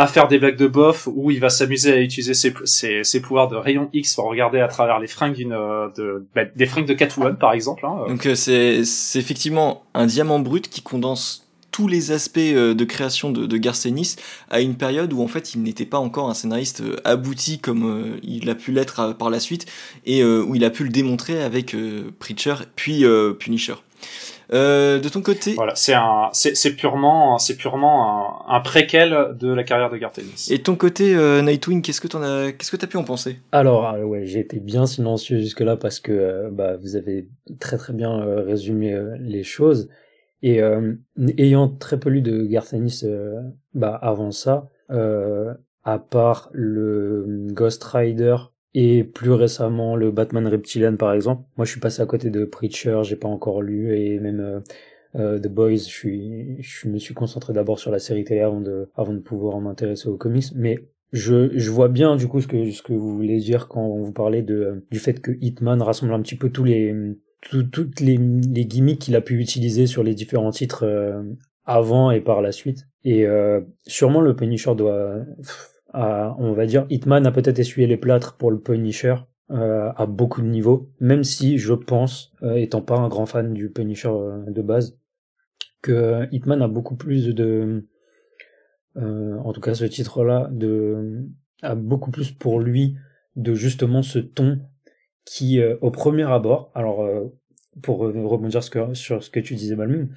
[0.00, 3.56] à faire des blagues de bof où il va s'amuser à utiliser ses, pouvoirs de
[3.56, 7.36] rayon X pour regarder à travers les fringues euh, de, ben, des fringues de Catwoman
[7.36, 7.84] par exemple.
[7.86, 8.06] Hein.
[8.08, 8.80] Donc c'est
[9.14, 14.16] effectivement un diamant brut qui condense tous les aspects euh, de création de, de Garcenis
[14.50, 17.84] à une période où en fait il n'était pas encore un scénariste euh, abouti comme
[17.84, 19.66] euh, il a pu l'être par la suite
[20.04, 21.74] et où il a pu le démontrer avec
[22.18, 23.04] Preacher puis
[23.38, 23.74] Punisher.
[24.50, 29.64] De ton côté, voilà, c'est un, c'est purement, c'est purement un, un, préquel de la
[29.64, 30.48] carrière de Gartenis.
[30.50, 33.38] Et de ton côté, Nightwing, qu'est-ce que t'en as, qu'est-ce que t'as pu en penser?
[33.52, 37.28] Alors, ouais, j'ai été bien silencieux jusque là parce que bah vous avez
[37.60, 39.88] très très bien résumé les choses.
[40.42, 40.94] Et euh,
[41.38, 43.40] ayant très peu lu de Garthanis euh,
[43.74, 45.52] bah, avant ça, euh,
[45.84, 48.36] à part le Ghost Rider
[48.74, 52.44] et plus récemment le Batman Reptilian par exemple, moi je suis passé à côté de
[52.44, 54.62] Preacher, j'ai pas encore lu et même
[55.14, 58.88] The Boys, je suis, je me suis concentré d'abord sur la série télé avant de,
[58.94, 62.70] avant de pouvoir m'intéresser aux comics, mais je, je vois bien du coup ce que,
[62.70, 66.22] ce que vous voulez dire quand vous parlez de, du fait que Hitman rassemble un
[66.22, 66.94] petit peu tous les,
[67.40, 71.22] toutes les, les gimmicks qu'il a pu utiliser sur les différents titres euh,
[71.64, 72.86] avant et par la suite.
[73.04, 75.16] Et euh, sûrement le Punisher doit,
[75.94, 79.16] on va dire, Hitman a peut-être essuyé les plâtres pour le Punisher
[79.50, 83.70] euh, à beaucoup de niveaux, même si je pense, étant pas un grand fan du
[83.70, 84.12] Punisher
[84.46, 84.98] de base,
[85.82, 87.86] que Hitman a beaucoup plus de
[88.96, 90.50] en tout cas ce titre-là,
[91.62, 92.96] a beaucoup plus pour lui
[93.36, 94.60] de justement ce ton
[95.24, 97.08] qui, au premier abord, alors
[97.82, 100.10] pour rebondir sur ce que tu disais, Balmung,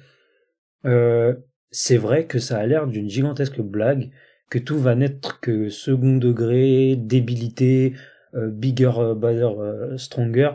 [1.70, 4.10] c'est vrai que ça a l'air d'une gigantesque blague,
[4.50, 7.94] que tout va n'être que second degré, débilité,
[8.34, 10.50] bigger, better, stronger.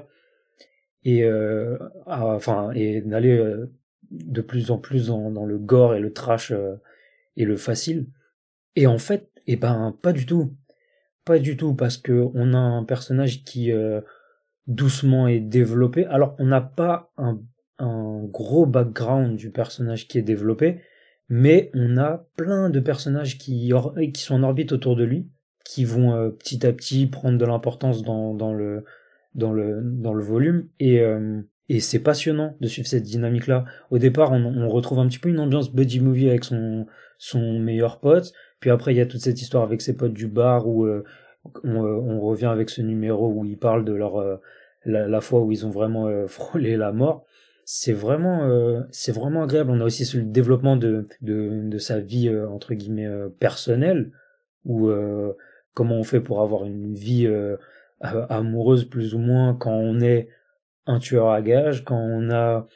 [1.03, 3.71] Et euh, enfin et d'aller euh,
[4.11, 6.75] de plus en plus dans, dans, le gore et le trash euh,
[7.37, 8.07] et le facile.
[8.75, 10.55] Et en fait eh ben pas du tout.
[11.25, 13.71] Pas du tout parce que on a un personnage qui
[14.67, 16.05] doucement est développé.
[16.05, 20.81] Alors on n'a pas un gros background du personnage qui est développé
[21.29, 23.71] mais on a plein de personnages qui,
[24.15, 25.29] sont en orbite autour de lui
[25.63, 28.83] qui vont petit à petit prendre de l'importance dans, le
[30.23, 30.67] volume.
[30.79, 35.07] Et euh, et c'est passionnant de suivre cette dynamique là au départ on, retrouve un
[35.07, 38.33] petit peu une ambiance buddy movie avec son meilleur pote.
[38.59, 41.03] Puis après il y a toute cette histoire avec ses potes du bar où euh,
[41.63, 44.39] on, euh, on, revient avec ce numéro où ils parlent de leur
[44.85, 47.25] la, la, fois où ils ont vraiment frôlé la mort
[47.71, 48.49] c'est vraiment
[48.89, 53.07] c'est vraiment agréable on a aussi le développement de de, de sa vie entre guillemets
[53.39, 54.11] personnelle
[54.65, 54.89] ou
[55.73, 57.27] comment on fait pour avoir une vie
[58.03, 60.29] euh, amoureuse plus ou moins quand on est
[60.85, 62.67] un tueur à gages, quand on a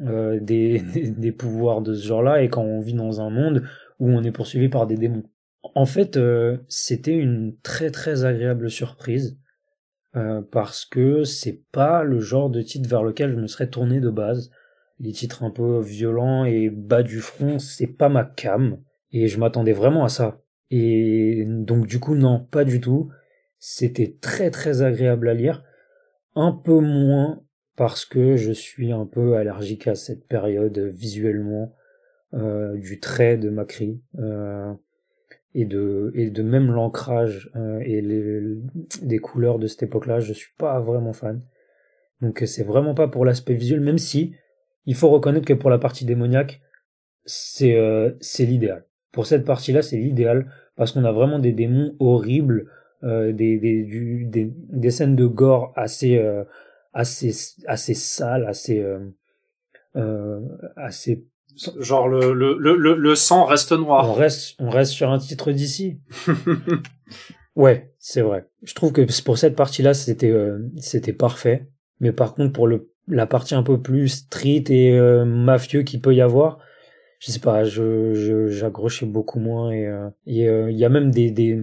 [0.00, 3.62] euh, des, des, pouvoirs de ce genre-là et quand on vit dans un monde
[3.98, 5.24] où on est poursuivi par des démons.
[5.74, 9.38] En fait, euh, c'était une très très agréable surprise
[10.50, 14.10] parce que c'est pas le genre de titre vers lequel je me serais tourné de
[14.10, 14.50] base.
[14.98, 18.78] Les titres un peu violents et bas du front, c'est pas ma cam
[19.12, 20.42] et je m'attendais vraiment à ça.
[20.70, 23.10] Et donc du coup non, pas du tout.
[23.58, 25.64] C'était très très agréable à lire.
[26.34, 27.42] Un peu moins
[27.76, 31.74] parce que je suis un peu allergique à cette période visuellement
[32.34, 34.72] euh, du trait de Macri euh,
[35.54, 38.40] et de et de même l'ancrage euh, et les,
[39.02, 41.42] des couleurs de cette époque-là, je suis pas vraiment fan.
[42.20, 44.34] Donc c'est vraiment pas pour l'aspect visuel, même si
[44.86, 46.60] il faut reconnaître que pour la partie démoniaque,
[47.24, 47.76] c'est
[48.20, 48.84] c'est l'idéal.
[49.12, 52.70] Pour cette partie-là, c'est l'idéal parce qu'on a vraiment des démons horribles
[53.02, 56.44] euh, des, des, du, des, des, scènes de gore assez, euh,
[56.92, 57.32] assez,
[57.66, 58.98] assez sales, assez, euh,
[59.96, 60.40] euh,
[60.76, 61.24] assez.
[61.78, 64.08] Genre le, le, le, le sang reste noir.
[64.08, 66.00] On reste, on reste sur un titre d'ici.
[67.56, 68.48] ouais, c'est vrai.
[68.62, 70.34] Je trouve que pour cette partie-là, c'était,
[70.78, 71.68] c'était parfait.
[72.00, 76.14] Mais par contre, pour le, la partie un peu plus street et mafieux qu'il peut
[76.14, 76.58] y avoir,
[77.18, 79.86] je sais pas, je, j'accrochais beaucoup moins et
[80.26, 81.58] il y a même des, des,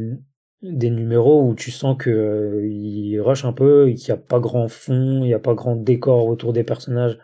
[0.62, 4.40] des numéros où tu sens que euh, il rush un peu, qu'il n'y a pas
[4.40, 7.18] grand fond, il n'y a pas grand décor autour des personnages.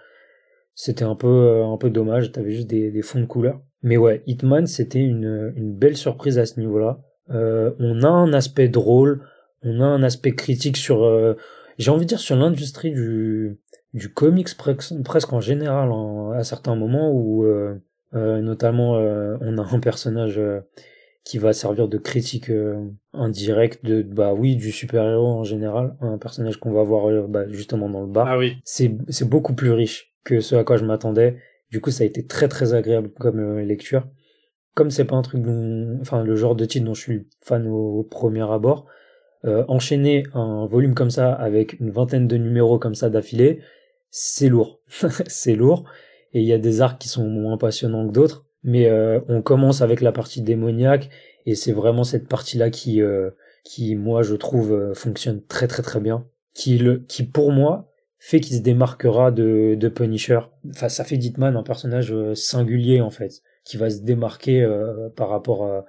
[0.75, 3.62] C'était un peu euh, un peu dommage, t'avais juste des, des fonds de couleur.
[3.81, 6.99] Mais ouais, Hitman c'était une, une belle surprise à ce niveau-là.
[7.29, 9.23] Euh, on a un aspect drôle,
[9.62, 11.38] on a un aspect critique sur,
[11.77, 13.59] j'ai envie de dire sur l'industrie du
[13.93, 15.91] du comics presque en général
[16.36, 17.45] à certains moments où
[18.13, 20.41] notamment on a un personnage
[21.23, 25.95] qui va servir de critique euh, indirecte de bah oui du super héros en général
[26.01, 29.27] un personnage qu'on va voir euh, bah, justement dans le bar ah oui c'est c'est
[29.27, 31.38] beaucoup plus riche que ce à quoi je m'attendais.
[31.71, 34.07] Du coup ça a été très très agréable comme euh, lecture.
[34.75, 37.67] Comme c'est pas un truc dont enfin le genre de titre dont je suis fan
[37.67, 38.88] au, premier abord
[39.67, 43.59] enchaîner un volume comme ça avec une vingtaine de numéros comme ça d'affilée
[44.15, 44.79] c'est lourd.
[45.27, 45.86] C'est lourd.
[46.33, 48.45] Et il y a des arcs qui sont moins passionnants que d'autres.
[48.63, 51.09] Mais euh, on commence avec la partie démoniaque
[51.45, 53.31] et c'est vraiment cette partie là qui euh,
[53.65, 56.25] qui moi je trouve euh, fonctionne très très très bien.
[56.53, 57.91] Qui le qui pour moi
[58.25, 60.39] fait qu'il se démarquera de de Punisher.
[60.69, 64.65] Enfin ça fait d'Hitman un personnage singulier en fait qui va se démarquer
[65.15, 65.86] par rapport à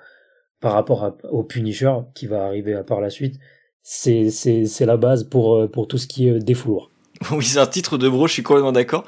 [0.60, 3.36] par rapport au Punisher qui va arriver par la suite.
[3.82, 6.90] C'est c'est c'est la base pour pour tout ce qui est défouloir
[7.30, 9.04] oui c'est un titre de bro je suis complètement d'accord.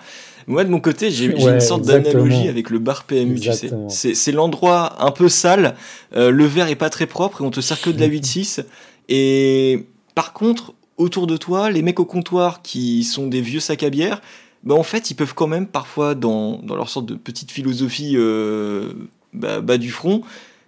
[0.47, 3.71] Moi, de mon côté, j'ai une sorte d'analogie avec le bar PMU, tu sais.
[3.89, 5.75] C'est l'endroit un peu sale,
[6.15, 8.65] euh, le verre est pas très propre et on te sert que de la 8-6.
[9.09, 13.83] Et par contre, autour de toi, les mecs au comptoir qui sont des vieux sacs
[13.83, 14.21] à bière,
[14.63, 18.15] bah en fait, ils peuvent quand même parfois, dans, dans leur sorte de petite philosophie
[18.17, 18.93] euh,
[19.33, 20.23] bah, bas du front,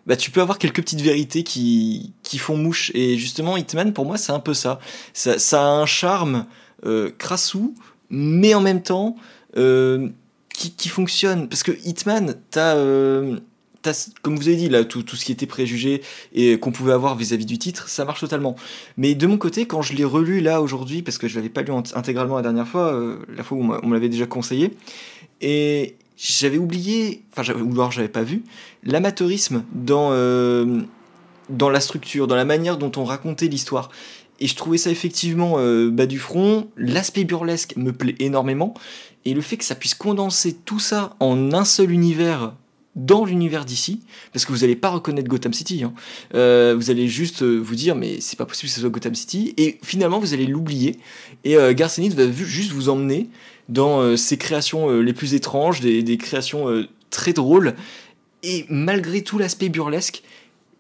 [0.06, 2.90] bah, tu peux avoir quelques petites vérités qui, qui font mouche.
[2.94, 4.78] Et justement, Hitman, pour moi, c'est un peu ça.
[5.12, 6.46] Ça, ça a un charme
[6.86, 7.74] euh, crassou,
[8.08, 9.16] mais en même temps,
[9.56, 10.08] euh,
[10.54, 11.48] qui, qui, fonctionne.
[11.48, 12.76] Parce que Hitman, t'as,
[14.22, 17.16] comme vous avez dit, là, tout, tout ce qui était préjugé et qu'on pouvait avoir
[17.16, 18.57] vis-à-vis du titre, ça marche totalement.
[18.96, 21.62] Mais de mon côté, quand je l'ai relu là aujourd'hui, parce que je l'avais pas
[21.62, 24.72] lu intégralement la dernière fois, euh, la fois où on me l'avait déjà conseillé,
[25.40, 28.42] et j'avais oublié, enfin, ou alors j'avais pas vu,
[28.83, 30.81] l'amateurisme dans, euh,
[31.48, 33.90] dans la structure, dans la manière dont on racontait l'histoire.
[34.40, 36.68] Et je trouvais ça effectivement euh, bas du front.
[36.77, 38.74] L'aspect burlesque me plaît énormément.
[39.24, 42.55] Et le fait que ça puisse condenser tout ça en un seul univers
[42.98, 44.00] dans l'univers d'ici,
[44.32, 45.84] parce que vous n'allez pas reconnaître Gotham City.
[45.84, 45.92] Hein.
[46.34, 49.14] Euh, vous allez juste euh, vous dire, mais c'est pas possible que ce soit Gotham
[49.14, 49.54] City.
[49.56, 50.98] Et finalement, vous allez l'oublier.
[51.44, 53.28] Et euh, va juste vous emmener
[53.68, 57.74] dans euh, ses créations les plus étranges, des, créations très drôles.
[58.42, 60.22] Et malgré tout l'aspect burlesque,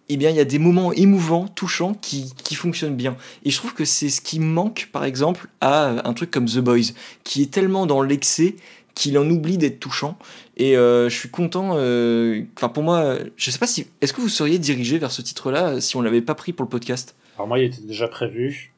[0.08, 3.16] eh bien, il y a des moments émouvants, touchants, qui, qui fonctionnent bien.
[3.44, 6.58] Et je trouve que c'est ce qui manque, par exemple, à un truc comme The
[6.58, 6.92] Boys,
[7.24, 8.56] qui est tellement dans l'excès
[8.98, 10.18] qu'il en oublie d'être touchant.
[10.58, 11.74] Et euh, je suis content.
[11.76, 13.86] euh, Enfin, pour moi, je sais pas si.
[14.00, 16.64] Est-ce que vous seriez dirigé vers ce titre-là euh, si on l'avait pas pris pour
[16.64, 17.14] le podcast?
[17.36, 18.72] Alors moi, il était déjà prévu.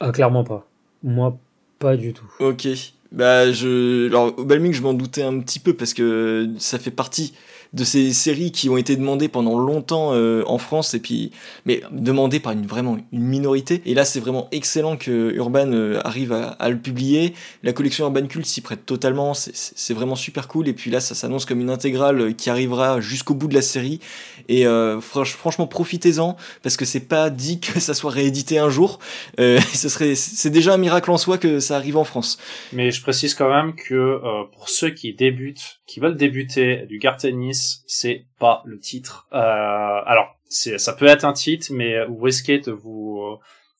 [0.00, 0.66] Ah, clairement pas.
[1.02, 1.36] Moi,
[1.78, 2.24] pas du tout.
[2.40, 2.66] Ok.
[3.12, 4.06] Bah, je.
[4.08, 7.34] Alors, au Balming, je m'en doutais un petit peu parce que ça fait partie
[7.72, 11.32] de ces séries qui ont été demandées pendant longtemps euh, en France et puis
[11.66, 13.82] mais demandées par une vraiment une minorité.
[13.86, 17.34] Et là c'est vraiment excellent que Urban euh, arrive à, à, le publier.
[17.62, 19.34] La collection Urban Cult s'y prête totalement.
[19.34, 20.68] C'est, vraiment super cool.
[20.68, 24.00] Et puis là ça s'annonce comme une intégrale qui arrivera jusqu'au bout de la série.
[24.48, 28.70] Et euh, franch, franchement profitez-en parce que c'est pas dit que ça soit réédité un
[28.70, 28.98] jour.
[29.40, 32.38] Euh, ce serait c'est déjà un miracle en soi que ça arrive en France.
[32.72, 36.98] Mais je précise quand même que euh, pour ceux qui débutent qui veulent débuter du
[36.98, 39.26] Gartenis c'est pas le titre.
[39.32, 43.36] Euh, alors, c'est, ça peut être un titre, mais vous risquez de vous, euh,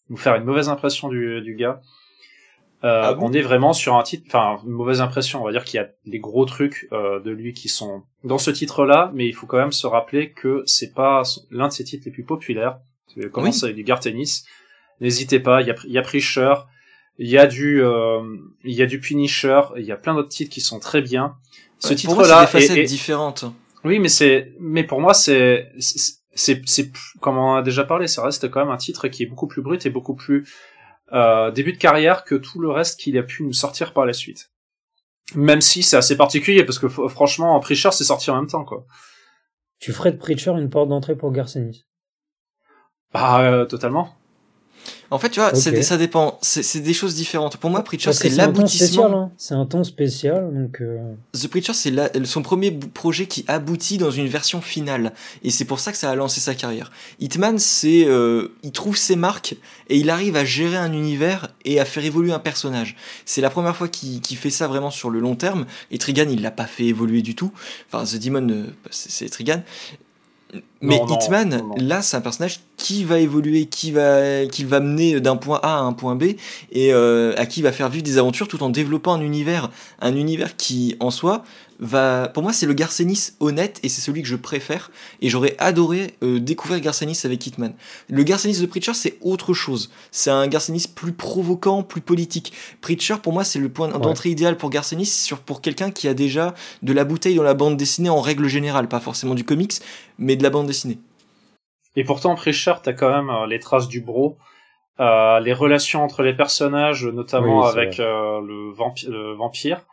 [0.09, 1.81] vous faire une mauvaise impression du, du gars?
[2.85, 3.29] Euh, ah bon?
[3.29, 5.43] on est vraiment sur un titre, enfin une mauvaise impression.
[5.43, 8.39] On va dire qu'il y a les gros trucs euh, de lui qui sont dans
[8.39, 11.85] ce titre-là, mais il faut quand même se rappeler que c'est pas l'un de ses
[11.85, 12.79] titres les plus populaires.
[13.33, 13.65] Commence oui.
[13.65, 14.45] avec du Gartenis.
[15.01, 15.61] N'hésitez pas.
[15.61, 16.55] Il y a, y a Preacher,
[17.19, 18.23] il y a du, euh,
[18.65, 21.37] il y a du Punisher, il y a plein d'autres titres qui sont très bien.
[21.79, 23.45] Ce titre-là, c'est des facettes différentes.
[23.85, 28.23] Oui, mais c'est, mais pour moi, c'est, c'est, c'est, comme on a déjà parlé, ça
[28.23, 30.49] reste quand même un titre qui est beaucoup plus brut et beaucoup plus
[31.13, 34.13] euh, début de carrière que tout le reste qu'il a pu nous sortir par la
[34.13, 34.51] suite.
[35.35, 38.87] Même si c'est assez particulier parce que franchement, Preacher c'est sorti en même temps, quoi.
[39.79, 41.87] Tu ferais de Preacher une porte d'entrée pour Garcenis?
[43.13, 44.15] Bah, euh, totalement.
[45.11, 45.83] En fait, tu vois, okay.
[45.83, 46.39] ça dépend.
[46.43, 47.57] C'est des choses différentes.
[47.57, 49.23] Pour moi, Preacher, c'est l'aboutissement.
[49.23, 49.33] Hein.
[49.39, 50.81] C'est un ton spécial, donc.
[50.83, 51.15] Euh...
[51.33, 55.13] The Preacher, c'est son premier projet qui aboutit dans une version finale,
[55.43, 56.91] et c'est pour ça que ça a lancé sa carrière.
[57.21, 59.57] Hitman, c'est, euh, il trouve ses marques
[59.89, 62.97] et il arrive à gérer un univers et à faire évoluer un personnage.
[63.25, 65.67] C'est la première fois qu'il qu fait ça vraiment sur le long terme.
[65.91, 67.53] Et Trigan, il l'a pas fait évoluer du tout.
[67.91, 69.63] Enfin, The Demon, euh, c'est Trigan.
[70.81, 74.63] Mais non, Hitman, non, non, là, c'est un personnage qui va évoluer, qui va, qui
[74.63, 76.35] va mener d'un point A à un point B,
[76.71, 80.15] et euh, à qui va faire vivre des aventures tout en développant un univers, un
[80.15, 81.43] univers qui, en soi,
[81.81, 85.57] va, pour moi, c'est le Garcenis honnête, et c'est celui que je préfère, et j'aurais
[85.59, 87.73] adoré euh, découvrir Garcenis avec Hitman.
[88.09, 89.91] Le Garcenis de Preacher, c'est autre chose.
[90.11, 92.53] C'est un Garcenis plus provoquant, plus politique.
[92.81, 94.33] Preacher, pour moi, c'est le point d'entrée ouais.
[94.33, 97.77] idéal pour Garcenis, sur pour quelqu'un qui a déjà de la bouteille dans la bande
[97.77, 99.75] dessinée en règle générale, pas forcément du comics,
[100.19, 100.99] mais de la bande dessinée.
[101.97, 104.39] Et pourtant, Preacher, t'as quand même euh, les traces du bro,
[105.01, 109.87] euh, les relations entre les personnages, notamment oui, avec euh, le, vampi le, vampire,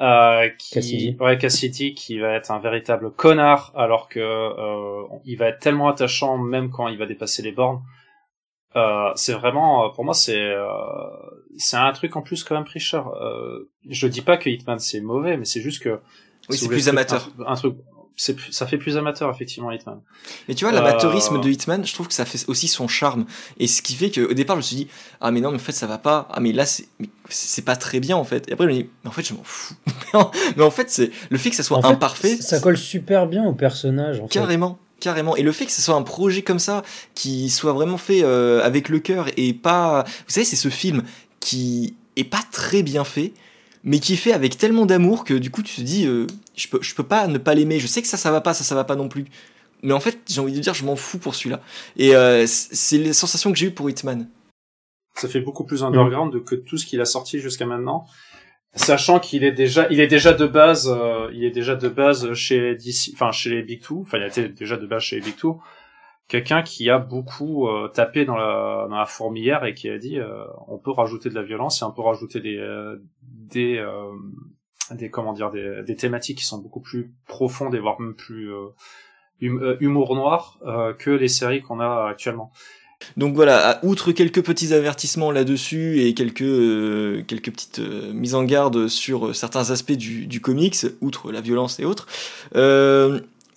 [0.00, 1.16] euh, qui, Cassidy.
[1.20, 5.88] ouais, Cassidy, qui va être un véritable connard, alors que euh, il va être tellement
[5.88, 7.82] attachant même quand il va dépasser les bornes.
[9.14, 10.52] c'est vraiment, pour moi, c'est
[11.56, 13.02] c'est un truc en plus quand même Preacher.
[13.88, 16.00] je dis pas que Hitman c'est mauvais, mais c'est juste que
[16.48, 17.28] oui, c'est plus amateur.
[17.46, 17.76] Un, un truc
[18.16, 20.00] ça fait plus amateur effectivement Hitman.
[20.48, 21.40] Mais tu vois l'amateurisme euh...
[21.40, 23.24] de Hitman, je trouve que ça fait aussi son charme.
[23.58, 24.88] Et ce qui fait qu'au départ je me suis dit
[25.20, 26.28] ah mais non mais en fait ça va pas.
[26.30, 26.86] Ah mais là c'est
[27.28, 28.48] c'est pas très bien en fait.
[28.48, 29.74] Et après je me dis mais en fait je m'en fous.
[30.56, 33.26] Mais en fait c'est le fait que ça soit en imparfait fait, ça colle super
[33.26, 35.04] bien au personnage en carrément fait.
[35.04, 35.36] carrément.
[35.36, 36.82] Et le fait que ce soit un projet comme ça
[37.14, 41.02] qui soit vraiment fait euh, avec le cœur et pas vous savez c'est ce film
[41.40, 43.32] qui est pas très bien fait
[43.84, 46.26] mais qui est fait avec tellement d'amour que du coup tu te dis euh,
[46.56, 47.78] je peux je peux pas ne pas l'aimer.
[47.78, 49.26] Je sais que ça ça va pas ça ça va pas non plus.
[49.82, 51.60] Mais en fait j'ai envie de dire je m'en fous pour celui-là.
[51.96, 54.28] Et euh, c'est les sensations que j'ai eues pour Hitman.
[55.14, 56.44] Ça fait beaucoup plus underground mmh.
[56.44, 58.06] que tout ce qu'il a sorti jusqu'à maintenant.
[58.74, 62.32] Sachant qu'il est déjà il est déjà de base euh, il est déjà de base
[62.32, 64.00] chez DC enfin chez les Big Two.
[64.02, 65.60] Enfin il était déjà de base chez les Big Two
[66.32, 70.44] quelqu'un qui a beaucoup euh, tapé dans la, dans fourmilière et qui a dit euh,
[70.66, 72.96] on peut rajouter de la violence et on peut rajouter des euh,
[74.90, 78.50] des comment dire des, thématiques qui sont beaucoup plus profondes et voire même plus
[79.42, 80.58] hum, humour noir
[80.98, 82.50] que les séries qu'on a actuellement.
[83.16, 89.34] Donc voilà, outre quelques petits avertissements là-dessus et quelques, quelques petites mises en garde sur
[89.34, 92.06] certains aspects du, comics, outre la violence et autres,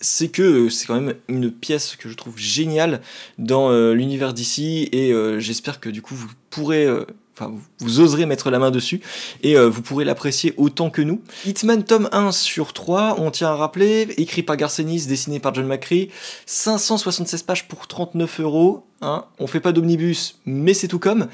[0.00, 3.00] c'est que c'est quand même une pièce que je trouve géniale
[3.38, 6.86] dans l'univers d'ici et j'espère que du coup vous pourrez
[7.34, 9.00] enfin vous, oserez mettre la main dessus
[9.42, 11.22] et vous pourrez l'apprécier autant que nous.
[11.44, 15.66] Hitman tome 1 sur 3, on tient à rappeler, écrit par Garcenis, dessiné par John
[15.66, 16.10] McCree,
[16.46, 21.28] 576 pages pour 39 euros, Hein, on fait pas d'omnibus, mais c'est tout comme.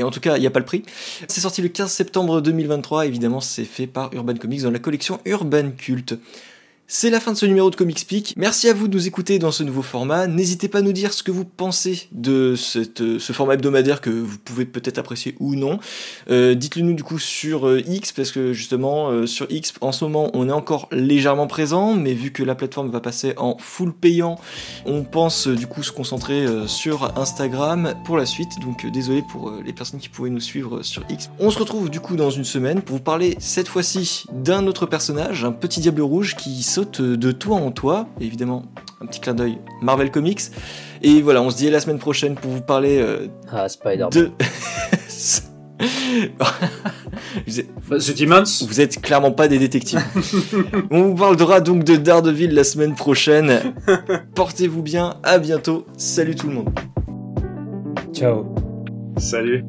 [0.00, 0.82] Et en tout cas, il n'y a pas le prix.
[1.28, 5.20] C'est sorti le 15 septembre 2023, évidemment, c'est fait par Urban Comics dans la collection
[5.24, 6.18] Urban Cult.
[6.86, 8.34] C'est la fin de ce numéro de Comics Peak.
[8.36, 10.26] Merci à vous de nous écouter dans ce nouveau format.
[10.26, 14.10] N'hésitez pas à nous dire ce que vous pensez de cette, ce format hebdomadaire que
[14.10, 15.78] vous pouvez peut-être apprécier ou non.
[16.30, 19.92] Euh, dites-le nous du coup sur euh, X, parce que justement euh, sur X en
[19.92, 23.56] ce moment on est encore légèrement présent, mais vu que la plateforme va passer en
[23.58, 24.38] full payant,
[24.84, 28.60] on pense du coup se concentrer sur Instagram pour la suite.
[28.60, 31.30] Donc désolé pour les personnes qui pouvaient nous suivre sur X.
[31.38, 34.84] On se retrouve du coup dans une semaine pour vous parler cette fois-ci d'un autre
[34.84, 38.08] personnage, un petit diable rouge qui saute de toi en toi.
[38.20, 38.64] évidemment,
[39.00, 40.40] un petit clin d'œil Marvel Comics.
[41.02, 44.06] Et voilà, on se dit à la semaine prochaine pour vous parler euh, ah, Spider
[44.10, 44.30] de.
[47.46, 50.02] The Vous êtes clairement pas des détectives.
[50.90, 53.74] on vous parlera donc de Daredevil la semaine prochaine.
[54.34, 55.86] Portez-vous bien, à bientôt.
[55.96, 56.70] Salut tout le monde.
[58.12, 58.46] Ciao.
[59.18, 59.64] Salut.